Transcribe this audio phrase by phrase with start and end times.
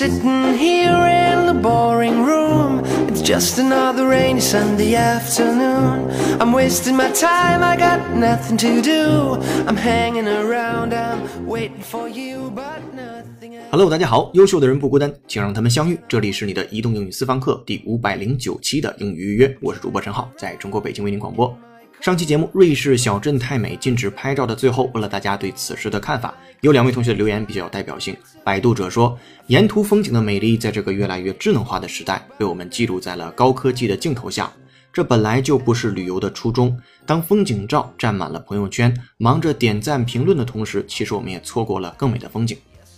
[0.00, 2.82] sitting here in the boring room.
[3.06, 6.08] It's just another rainy Sunday afternoon.
[6.40, 9.36] I'm wasting my time, I got nothing to do.
[9.66, 13.68] I'm hanging around, I'm waiting for you, but nothing else.
[13.70, 16.00] Hello，大家好，优秀的人不孤单，请让他们相遇。
[16.08, 21.54] 这里是你的移动英语私房课第五百零九期的英语预约，我是主播陈浩，在中国北京为您广播。
[22.00, 26.34] 上期节目《瑞士小镇太美，禁止拍照》的最后，问了大家对此事的看法。
[26.62, 28.16] 有两位同学的留言比较有代表性。
[28.42, 29.18] 摆渡者说，
[29.48, 34.50] 沿途风景的美丽，在这个越来越智能化的时代，被我们记录在了高科技的镜头下。
[34.94, 36.74] 这本来就不是旅游的初衷。
[37.04, 42.56] 当风景照占满了朋友圈，忙着点赞评论的同时，其实我们也错过了更美的风景。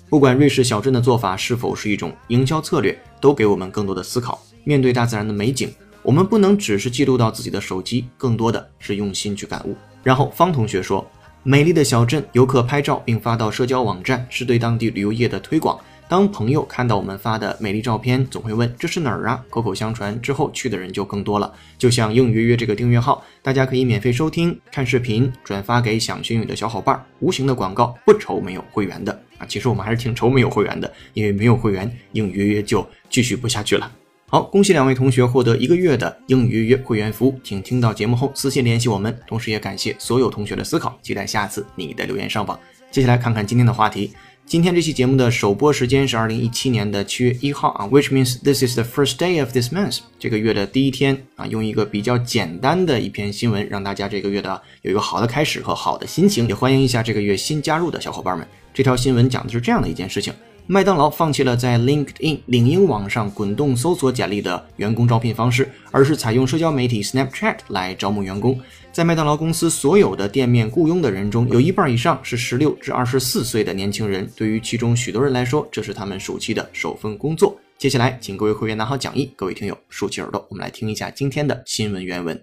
[0.08, 4.40] 不管瑞士小镇的做法是否是一种营销策略，都给我们更多的思考。
[4.62, 5.74] 面对大自然的美景。
[6.02, 9.76] 我们不能只是记录到自己的手机，更多的是用心去感悟。
[10.02, 11.08] 然后方同学说
[11.44, 15.78] ：“美丽的小镇，游客拍照并发到社交网站，是对当地旅游业的推广。
[16.08, 19.42] 当朋友看到我们发的美丽照片，总会问这是哪儿啊？
[19.48, 21.50] 口口相传之后，去的人就更多了。
[21.78, 27.02] 就像应约约这个订阅号，大家可以免费收听、看视频、转发给想学英语的小伙伴。
[27.20, 29.46] 无形的广告，不愁没有会员的啊！
[29.46, 33.90] 其实我们还是挺愁没有会员的，因为没有会员，应约约就继续不下去了。”
[34.34, 39.14] 好，恭喜两位同学获得一个月的英语约会员服务，请听到节目后私信联系我们。
[39.26, 42.58] 同时也感谢所有同学的思考，期待下次你的留言上榜。
[42.90, 44.10] 接下来看看今天的话题。
[44.46, 56.48] 今天这期节目的首播时间是二零一七年的七月一号啊，which means this is the first day of this month，这个月的第一天啊，用一个比较简单的一篇新闻，让大家这个月的有一个好的开始和好的心情。
[56.48, 58.48] 也欢迎一下这个月新加入的小伙伴们。
[58.72, 60.32] 这条新闻讲的是这样的一件事情。
[60.72, 68.58] 麦当劳放弃了在 LinkedIn 领英网上滚动搜索简历的员工招聘方式，而是采用社交媒体 Snapchat 来招募员工。
[68.90, 74.26] 在麦当劳公司所有的店面雇佣的人中，有一半以上是十六至二十四岁的年轻人。
[74.34, 77.60] 对于其中许多人来说，这是他们暑期的首份工作。
[77.76, 82.42] 接下来，请各位会员拿好讲义，各位听友竖起耳朵，我们来听一下今天的新闻原文。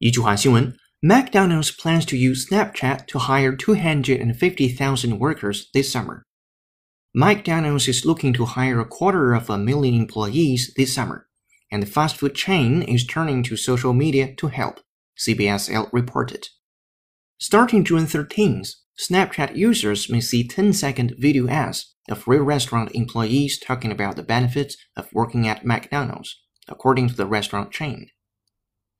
[0.00, 0.70] 一句话新闻
[1.00, 6.24] ：McDonald's plans to use Snapchat to hire two hundred and fifty thousand workers this summer.
[7.14, 11.26] McDonald's is looking to hire a quarter of a million employees this summer,
[11.68, 14.78] and the fast food chain is turning to social media to help,
[15.18, 16.46] CBSL reported.
[17.36, 23.58] Starting June 13th, Snapchat users may see 10 second video ads of real restaurant employees
[23.58, 28.10] talking about the benefits of working at McDonald's, according to the restaurant chain.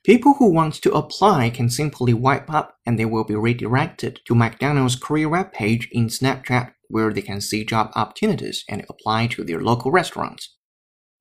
[0.03, 4.34] People who want to apply can simply wipe up and they will be redirected to
[4.34, 9.43] McDonald's career web page in Snapchat where they can see job opportunities and apply to
[9.43, 10.45] their local restaurants.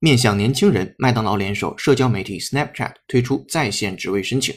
[0.00, 4.55] 面向年轻人，麦当劳联手社交媒体 Snapchat 推出在线职位申请。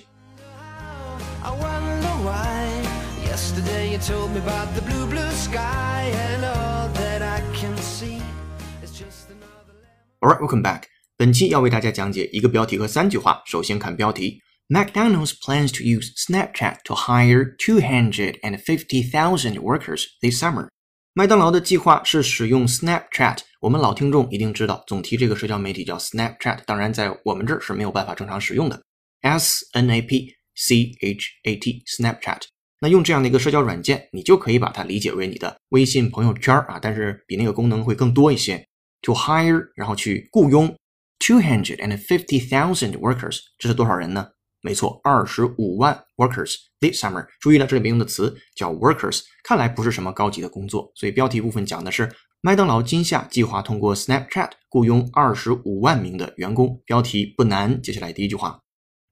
[10.19, 10.83] Alright, welcome back.
[11.15, 13.41] 本期要为大家讲解一个标题和三句话。
[13.45, 20.67] 首先看标题：McDonald's plans to use Snapchat to hire 250,000 workers this summer.
[21.14, 28.80] 麦当劳的计划是使用 Snapchat，我们老听众一定知道，总提这个社交媒体叫 Snapchat，当然在我们这儿是没有办法正常使用的。
[29.20, 32.40] S N A P C H A T Snapchat，
[32.80, 38.66] 那用这样的一个社交软件，你就可以把它理解为你的微信朋友圈啊，但是比那个功能会更多一些。
[39.02, 40.74] To hire，然后去雇佣
[41.18, 44.28] two hundred and fifty thousand workers，这是多少人呢？
[44.62, 47.26] 没错，二十五万 workers this summer。
[47.40, 50.90] 注意了，这里面用的词叫 workers，看来不是什么高级的工作。
[50.94, 52.08] 所以标题部分讲的是
[52.40, 56.80] 麦当劳今夏计划通过 Snapchat 雇佣二十五万名的员工。
[56.86, 58.60] 标题不难，接下来第一句话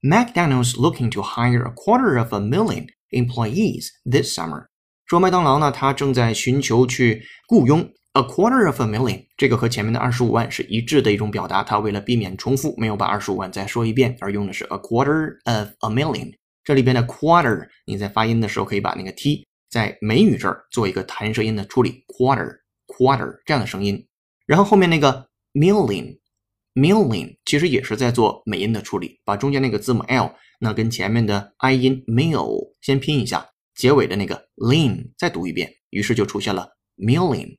[0.01, 4.67] ：McDonald's looking to hire a quarter of a million employees this summer。
[5.05, 7.91] 说麦当劳呢，它正在寻求去雇佣。
[8.13, 11.63] A quarter of a million，这个和前面的二十五万是一致的一种表达。
[11.63, 16.29] 它为了避免重复，没有把二十五万再说一遍，而用的是 a quarter of a million。
[16.61, 24.05] 这里边的 quarter，你在发音的时候可以把那个 t 在美语这儿做一个弹舌音的处理，quarter，quarter 这样的声音。
[24.45, 36.67] 然后后面那个 million，million 其实也是在做美音的处理，把中间那个字母 l 那跟前面的 i 音 mill 先拼一下，结尾的那个 lin 再读一遍，于是就出现了
[36.97, 37.55] million。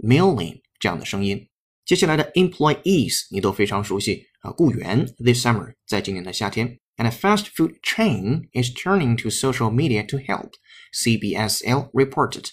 [0.00, 1.48] million 这样的声音。
[1.84, 5.06] 接下来的 employees 你都非常熟悉啊，雇员。
[5.18, 10.50] This summer 在今年的夏天，and a fast food chain is turning to social media to help.
[10.92, 12.50] CBSL reported.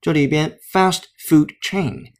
[0.00, 2.12] 这里边 fast food chain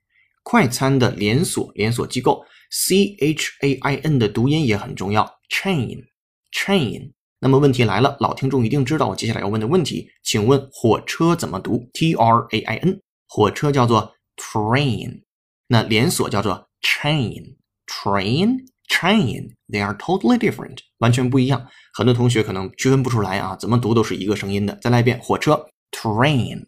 [0.43, 6.06] 快餐的连锁连锁机构，C H A I N 的读音也很重要，chain
[6.53, 7.12] chain。
[7.38, 11.88] 那么问题来了，老听众一定知道我接下来要问的问题，请问火车怎么读？
[11.93, 15.24] T R A I N，火车叫做 train。
[15.68, 21.68] 那连锁叫做 chain，train，chain，they are totally different，完全不一样。
[21.94, 24.78] 很多同学可能区分不出来啊，怎么读都是一个声音的。
[24.81, 26.66] 再来一遍，火车 train，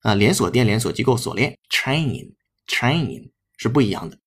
[0.00, 4.18] 啊，连锁店、连锁机构锁链 chain，chain 是不一样的。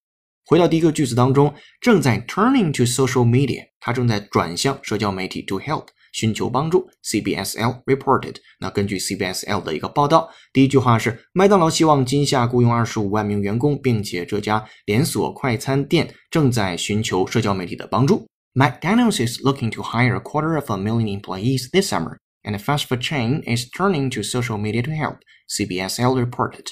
[0.46, 6.90] 回到第一个句子当中，正在 turning to social media，他正在转向社交媒体 to help，寻求帮助。
[7.04, 18.28] CBSL reported，那根据 CBSL 的一个报道，第一句话是麦当劳希望今夏雇佣二十五万名员工，并且这家连锁快餐店正在寻求社交媒体的帮助。
[18.54, 22.88] McDonald's is looking to hire a quarter of a million employees this summer, and a fast
[22.88, 25.18] food chain is turning to social media to help.
[25.48, 26.66] CBSL reported.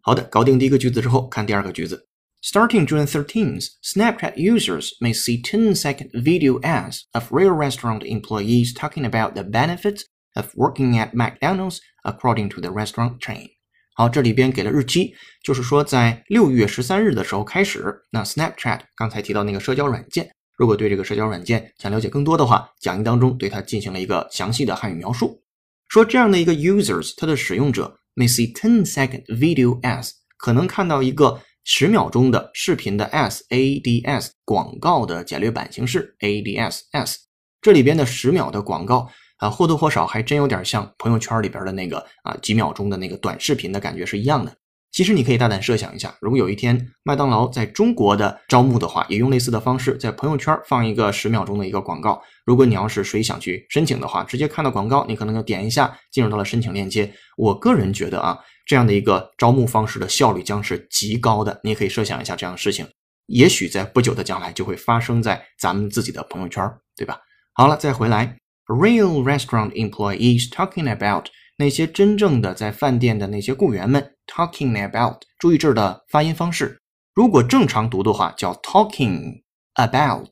[0.00, 2.06] 好的，搞定第一个句子之后，看第二个句子。
[2.41, 9.33] Starting June 13th, Snapchat users may see 10-second video ads of real restaurant employees talking about
[9.33, 10.03] the benefits
[10.35, 13.49] of working at McDonald's, according to the restaurant chain.
[13.95, 15.13] 好，这里边给了日期，
[15.43, 18.03] 就是说在六月十三日的时候开始。
[18.11, 25.41] 那 Snapchat 刚才提到那个社交软件，如果对这个社交软件想了解更多的话，讲义当中对它进行了一个详细的汉语描述。
[25.87, 36.84] 说这样的一个 users，它的使用者 may see 10-second video ads，可能看到一个 十秒钟的视频的 s a d s 广告的简略版形式 a d s
[36.92, 37.18] s，
[37.60, 44.52] 这里边的十秒的广告啊，或多或少还真有点像朋友圈里边的那个啊几秒钟的那个短视频的感觉是一样的。
[44.90, 52.22] 其实你可以大胆设想一下，如果有一天麦当劳在中国的招募的话，也用类似的方式在朋友圈放一个十秒钟的一个广告。
[52.44, 57.10] 如果你要是谁想去申请的话，直接看到广告，你可能就点一下进入到了申请链接。
[57.38, 61.60] 我个人觉得啊，这样的一个招募方式的效率将是极高的。
[61.64, 62.86] 你可以设想一下这样的事情，
[63.26, 66.62] 也许在不久的将来就会发生在咱们自己的朋友圈，
[66.96, 67.20] 对吧？
[67.54, 71.26] 好了，再回来，real restaurant employees talking about。
[71.58, 76.80] 那些真正的在饭店的那些雇员们，talking about，注意这儿的发音方式。
[77.14, 79.42] 如果正常读的话叫 talking
[79.74, 80.30] about，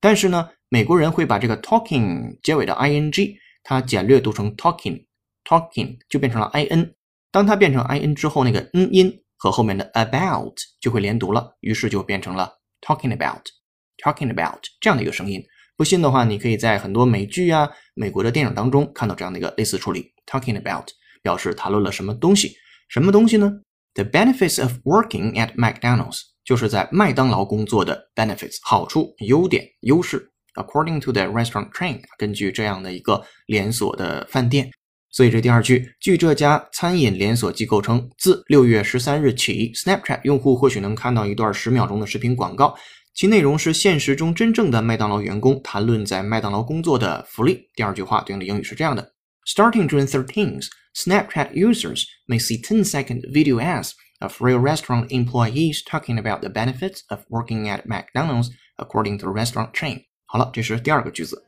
[0.00, 6.94] 但是呢，美国人会把这个 talking 结尾的 ing，它简略读成 talking，talking 就变成了 in。
[7.32, 12.52] 当它变成 in 之后，那个 n 音和后面的 about 就会连读了，于是就变成了
[12.82, 15.42] talking about，talking about 这样的一个声音。
[15.74, 20.12] 不信的话，你可以在很多美剧啊、美国的电影当中看到这样的一个类似处理。
[20.26, 20.88] Talking about
[21.22, 22.54] 表示谈论了什么东西？
[22.88, 23.50] 什么东西呢
[23.94, 30.30] ？The benefits of working at McDonald's 就是在麦当劳工作的 benefits 好处、优点、优势。
[30.54, 34.70] According to the restaurant chain，根据这样的一个连锁的饭店，
[35.12, 42.74] 所以这第二句，据这家餐饮连锁机构称，自六月十三日起，Snapchat 用户或许能看到一段十秒钟的视频广告。
[43.14, 47.68] 其内容是现实中真正的麦当劳员工谈论在麦当劳工作的福利。
[47.74, 49.12] 第二句话对应的英语是这样的
[49.46, 56.40] ：Starting June 13th, Snapchat users may see 10-second video ads of real restaurant employees talking about
[56.40, 58.48] the benefits of working at McDonald's,
[58.78, 60.04] according to the restaurant chain.
[60.24, 61.44] 好了，这是第二个句子。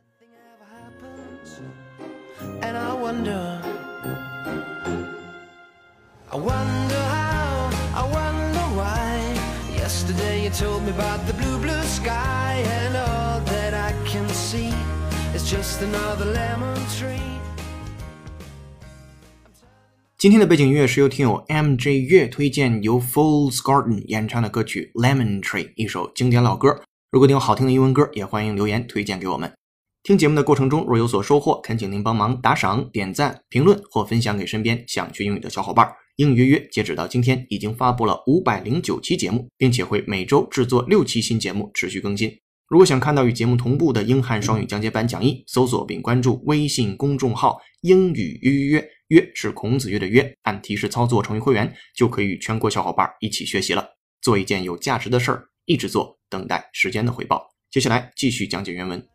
[2.61, 3.54] And I wonder,
[10.55, 14.73] told me about the blue, blue sky, and all that I can see
[15.35, 17.19] is just another lemon tree.
[20.17, 26.81] 今天的背景音乐是由听友 MJ 月推荐，由 Fools Garden 演唱的歌曲《Lemon Tree》，一首经典老歌。
[27.11, 29.52] 如果你有好听的英文歌，也欢迎留言推荐给我们。
[30.04, 35.90] 听节目的过程中，若有所收获，恳请您帮忙打赏、点赞、评论或分享给身边想学英语的小伙伴。
[36.16, 42.30] 英语约约截止到今天已经发布了五百零九期节目，并且会每周制作六期新节目，持续更新。
[42.68, 53.82] 如果想看到与节目同步的英汉双语讲解版讲义，搜索并关注微信公众号“英语约约约”，约是孔子约的约，按提示操作成为会员，就可以与全国小伙伴一起学习了。
[54.20, 57.42] 做一件有价值的事儿，一直做，等待时间的回报。
[57.70, 59.13] 接下来继续讲解原文。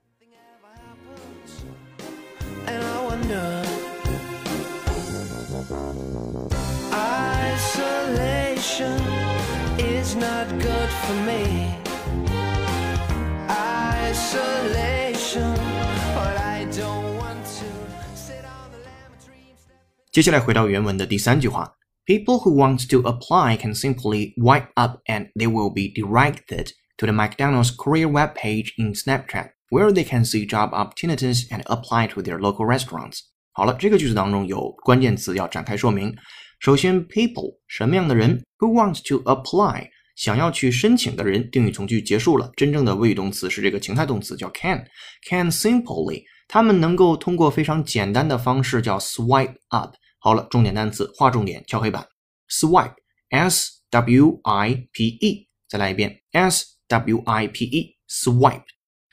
[20.13, 21.77] 接下来回到原文的第三句话：
[22.07, 27.13] People who want to apply can simply wipe up and they will be directed to the
[27.13, 32.23] McDonald's career web page in Snapchat, where they can see job opportunities and apply to
[32.23, 33.21] their local restaurants.
[33.53, 36.15] 好了，这个句子当中有关键词要展开说明。
[36.61, 38.43] 首先，people 什么样的人？
[38.59, 39.89] Who wants to apply？
[40.17, 42.53] 想要去申请的人，定语从句结束了。
[42.57, 49.94] 真正的谓语动词是这个情态动词，叫 can。Can simply， 他们能够通过非常简单的方式叫 swipe up。
[50.18, 52.06] 好了，重点单词，划重点，敲黑板。
[52.50, 58.64] Swipe，s w i p e，再来一遍，s w i p e，swipe。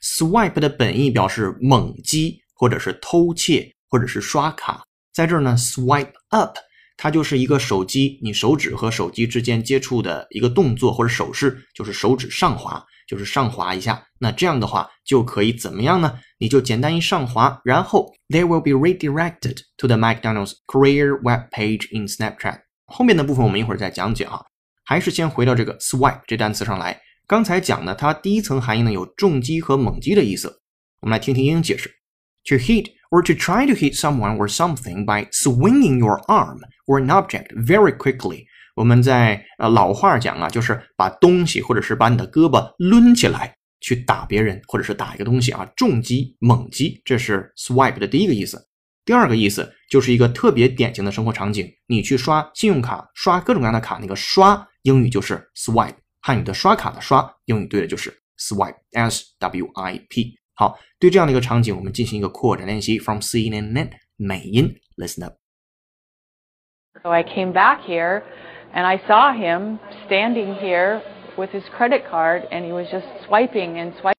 [0.03, 4.83] swipe 的本意表示猛击，或者是偷窃，或者是刷卡。
[5.13, 6.57] 在这儿呢，swipe up，
[6.97, 14.04] 它就是一个手机，你手指和手机之间接触的一个动作或者手势，就是手指上滑，就是上滑一下。
[14.20, 16.20] 那这样的话就可以怎么样呢？
[16.38, 22.62] 你就简单一上滑，然后 they will be redirected to the McDonald's career web page in Snapchat。
[22.86, 24.46] 后面的部分我们一会儿再讲解哈，
[24.86, 27.02] 还是先回到这个 swipe 这单词上来。
[27.28, 30.62] 刚才讲的，它第一层含义呢有重击和猛击的意思。
[31.02, 31.90] 我们来听听英英解释：
[32.46, 37.54] to hit。or to try to hit someone or something by swinging your arm or an object
[37.54, 38.46] very quickly。
[38.77, 48.69] 我们在呃老话讲啊，就是把东西或者是把你的胳膊抡起来去打别人，或者是打一个东西啊，重击、猛击，这是 swipe 的第一个意思。
[49.05, 60.37] 第二个意思就是一个特别典型的生活场景，你去刷信用卡、刷各种各样的卡，那个刷英语就是 swipe，汉语的刷卡的刷，英语对的就是 swipe，s w i p。
[60.55, 62.99] 好，对这样的一个场景，我们进行一个扩展练习。
[62.99, 65.35] From CNN 美音，listen up.
[67.03, 68.23] So I came back here,
[68.74, 71.02] and I saw him standing here
[71.38, 74.16] with his credit card, and he was just swiping and swiping.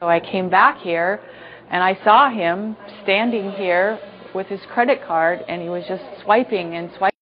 [0.00, 1.20] So I came back here,
[1.70, 3.98] and I saw him standing here
[4.34, 7.12] with his credit card, and he was just swiping and swiping.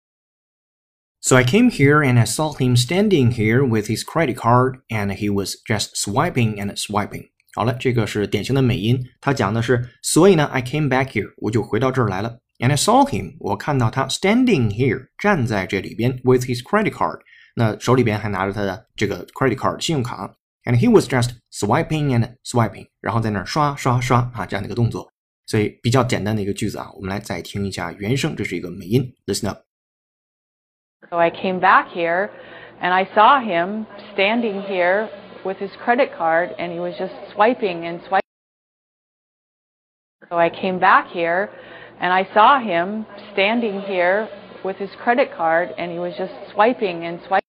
[1.20, 5.10] So I came here and I saw him standing here with his credit card and
[5.10, 7.30] he was just swiping and swiping.
[7.54, 12.40] 好了，这个是典型的美音，它讲的是，所以呢，I came back here，我就回到这儿来了。
[12.58, 17.20] And I saw him，我看到他 standing here，站在这里边，with his credit card，
[17.56, 20.34] 那手里边还拿着他的这个 credit card 信用卡。
[20.64, 25.10] And he was just swiping and swiping，然后在那儿刷刷刷啊这样的一个动作。
[25.46, 32.30] 所以比较简单的一个句子啊，我们来再听一下原声，这是一个美音，listen up。so I came back here
[32.80, 35.08] and I saw him standing here
[35.44, 38.20] with his credit card and he was just swiping and swiping.
[40.30, 41.50] So I came back here
[42.00, 44.28] and I saw him standing here
[44.62, 47.40] with his credit card and he was just swiping and swiping.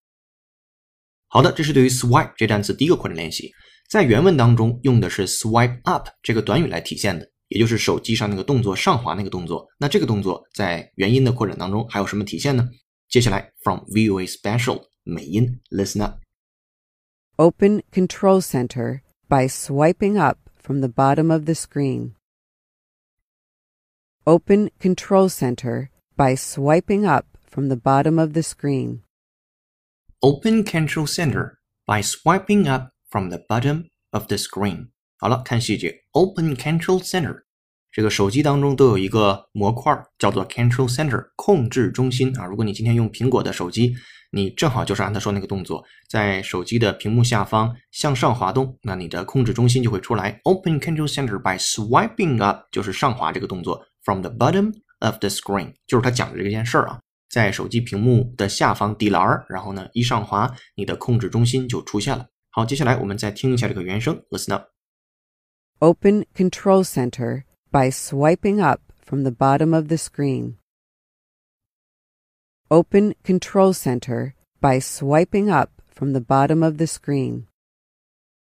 [1.27, 3.51] 好的，这是对于 swipe 这单词第一个扩展练习。
[3.89, 9.67] 在原文当中用的是 swipe up 这个短语来体现的，也就是手机上那个动作上滑那个动作。
[9.77, 12.67] 那这个动作在元音的扩展当中还有什么体现呢？
[13.09, 22.13] 接下来，from VOA Special 美音，listen up。Open Control Center by swiping up from the bottom of the screen.
[24.23, 29.01] Open Control Center by swiping up from the bottom of the screen.
[30.21, 34.87] Open Control Center by swiping up from the bottom of the screen.
[35.19, 36.03] 好了，看细节。
[36.11, 37.43] Open Control Center
[37.91, 42.45] 这个手机当中都有一个模块，叫做 Control Center 控制中心啊。
[42.45, 43.95] 如果你今天用苹果的手机，
[44.31, 50.37] 你正好就是按他说那个动作，在手机的屏幕下方向上滑动，那你的控制中心就会出来。
[50.43, 62.27] Open Control Center by swiping up 就是上滑这个动作 ，from the bottom of the screen 就是他讲的这件事儿啊，在手机屏幕的下方底栏儿，然后呢一上滑，你的控制中心就出现了。
[62.51, 70.55] 好，接下来我们再听一下这个原声，Listen up。Open Control Center by swiping up from the bottom of the screen.
[72.69, 77.47] Open Control Center by swiping up from the bottom of the screen.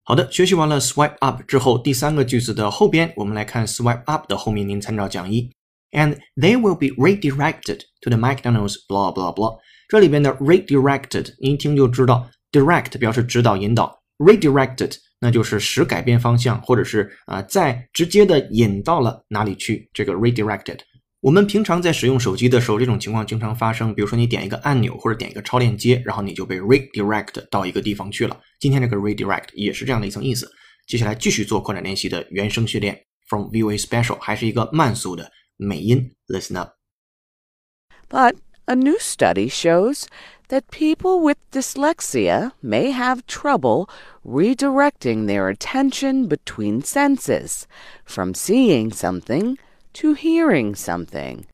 [0.03, 5.51] 好的，学习完了 swipe up 之后，第三个句子的后边，我们来看 swipe up 的后面，您参照讲义。
[5.91, 9.59] And they will be redirected to the McDonald's blah blah blah。
[9.87, 19.87] 这里边的 redirected，您一听就知道，direct 表示指导引导，redirected 那就是使改变方向，或者是啊，再直接的引到了哪里去？
[19.93, 20.79] 这个 redirected。
[21.20, 23.94] 我们平常在使用手机的时候，这种情况经常发生。
[23.94, 28.38] 比如说，你点一个按钮或者点一个超链接，然后你就被 redirect 到一个地方去了。
[28.60, 30.48] 今天这个 redirect 也是这样的一层意思。
[30.86, 32.96] 接下来继续做扩展练习的原声训练，
[33.28, 40.04] from VOA Special，还是一个慢速的美音，listen up。But a new study shows
[40.48, 43.88] that people with dyslexia may have trouble
[44.24, 47.62] redirecting their attention between senses,
[48.04, 49.56] from seeing something
[49.93, 51.45] to hearing something.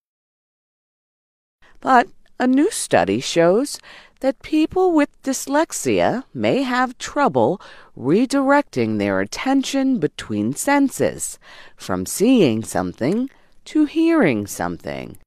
[1.79, 2.07] But
[2.39, 3.79] a new study shows
[4.19, 7.61] that people with dyslexia may have trouble
[7.97, 11.37] redirecting their attention between senses,
[11.75, 13.29] from seeing something
[13.65, 15.17] to hearing something.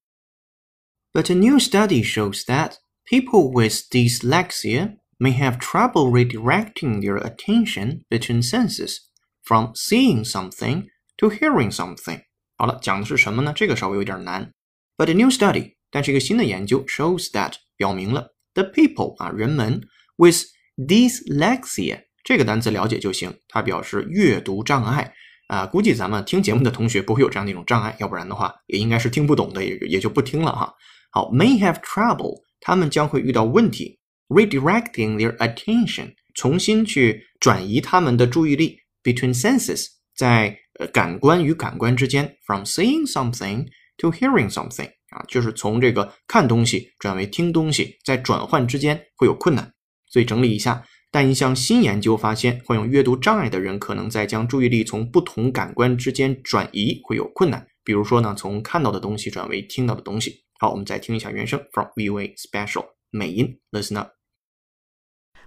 [1.15, 2.79] But a new study shows that
[3.11, 9.01] People with dyslexia may have trouble redirecting their attention between senses,
[9.43, 10.89] from seeing something
[11.19, 12.23] to hearing something.
[12.61, 13.55] 好了，讲的是什么呢？
[13.57, 14.53] 这个稍微有点难。
[14.99, 19.81] But a new study，但是一个新的研究 shows that 表明了 the people 啊人们
[20.19, 20.43] with
[20.77, 25.11] dyslexia 这个单词了解就行，它表示阅读障碍
[25.49, 25.65] 啊。
[25.65, 30.71] 估计咱们听节目的同学不会有这样的一种障碍，要不然的话也应该是听不懂的，也也就不听了哈。
[31.13, 33.99] 好，may have trouble，他们将会遇到问题
[34.29, 40.59] ，redirecting their attention，重新去转移他们的注意力，between senses，在
[40.89, 43.67] 感官与感官之间，from seeing something
[43.99, 49.73] to hearing something，啊，就是从这个看东西转为听东西，在转换之间会有困难。
[50.09, 57.67] 所以整理一下，但一项新研究发现，患有阅读障碍的人可能在将注意力从不同感官之间转移会有困难。
[57.85, 60.45] 比如说呢，从看到的东西转为听到的东西。
[60.59, 64.11] 好，我们再听一下原声，from VOA Special 美音，listen up。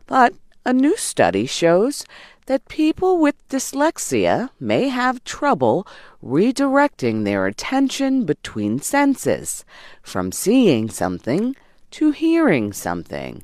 [0.08, 2.02] But a new study shows
[2.46, 5.88] that people with dyslexia may have trouble
[6.24, 9.66] redirecting their attention between senses,
[10.02, 11.56] from seeing something
[11.92, 13.44] to hearing something.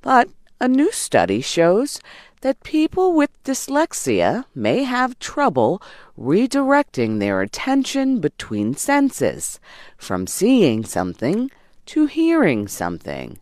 [0.00, 0.28] But
[0.60, 2.00] a new study shows
[2.40, 5.82] that people with dyslexia may have trouble
[6.18, 9.58] redirecting their attention between senses,
[9.96, 11.50] from seeing something
[11.86, 13.38] to hearing something.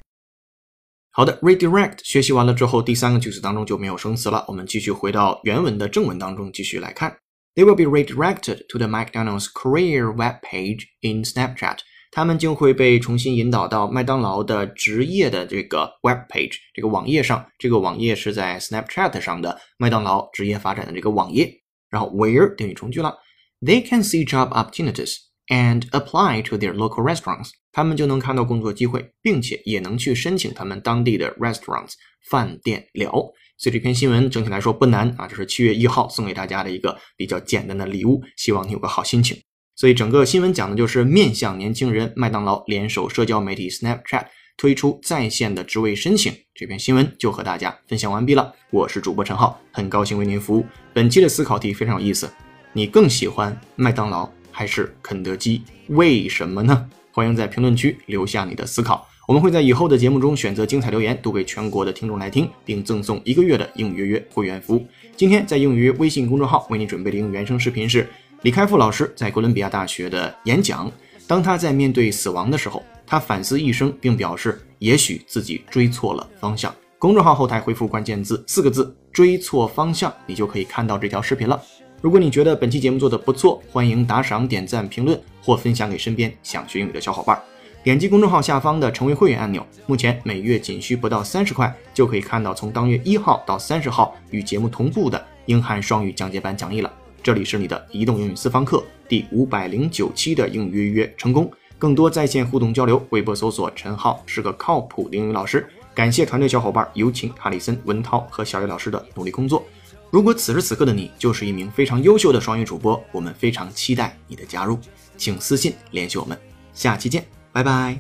[1.17, 4.45] 好的，redirect 学习完了之后，第三个句子当中就没有生词了。
[4.49, 7.17] 我们继续回到原文的正文当中，继续来看。
[7.55, 11.79] They will be redirected to the McDonald's career web page in Snapchat.
[12.11, 17.47] 他们将会被重新引导到麦当劳的职业的这个 web page 这个网页上。
[17.59, 21.51] 这个网页是在 Snapchat 上的麦当劳职业发展的这个网页。
[21.89, 23.17] 然后 where 定语从句了
[23.63, 25.17] ，They can see job opportunities
[25.49, 27.51] and apply to their local restaurants.
[27.73, 31.93] 他们就能看到工作机会，并且也能去申请他们当地的 restaurants
[32.31, 33.35] 饭店了。
[33.59, 39.39] 所以这篇新闻整体来说不难啊，这是七月一号送给大家的一个比较简单的礼物，希望你有个好心情。
[39.75, 46.33] 所以整个新闻讲的就是面向年轻人，麦当劳联手社交媒体 Snapchat 推出在线的职位申请。
[46.55, 48.55] 这篇新闻就和大家分享完毕了。
[48.71, 50.65] 我是主播陈浩，很高兴为您服务。
[50.95, 52.31] 本期的思考题非常有意思，
[52.73, 54.27] 你更喜欢麦当劳
[54.57, 55.61] 还是肯德基？
[55.89, 56.89] 为什么呢？
[57.13, 59.07] 欢迎在评论区留下你的思考。
[59.29, 64.89] 我们会在以后的节目中选择精彩留言，读给全国的听众来听，并赠送一个月的英语约约会员服务。
[65.15, 68.09] 今天在英语约微信公众号为你准备的英语原声视频是
[68.41, 70.91] 李开复老师在哥伦比亚大学的演讲。
[71.27, 76.75] 当他在面对死亡的时候，他反思一生，并表示也许自己追错了方向。
[76.99, 81.61] 公众号后台回复关键字四个字“追错方向”，你就可以看到这条视频了。
[82.03, 87.41] 如果你觉得本期节目做的不错，欢迎打赏、点赞、评论或分享给身边想学英语的小伙伴。
[87.83, 96.93] 点击公众号下方的成为会员按钮，目前每月仅需不到三十块，就可以看到从当月一号到三十号与节目同步的英汉双语讲解版讲义了。
[97.23, 101.51] 这里是你的移动英语私房课第五百零九期的英语约约成功。
[101.79, 105.67] 更多在线互动交流，微博搜索陈浩是个靠谱的英语老师。
[105.95, 109.65] 感谢团队小伙伴有请哈里森、文涛和小叶老师的努力工作。
[110.11, 114.79] 如果此时此刻的你就是一名非常优秀的双语主播，我们非常期待你的加入，
[115.17, 116.39] 请私信联系我们。
[116.73, 117.99] 下期见，拜拜。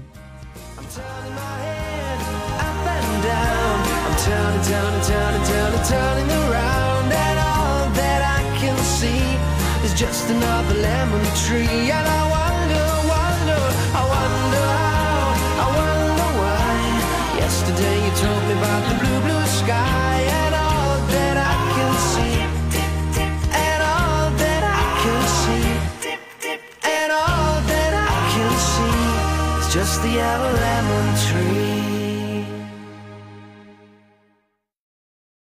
[9.96, 11.90] just another lemon tree.
[11.90, 12.35] And I